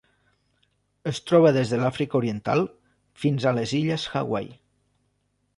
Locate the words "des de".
1.57-1.79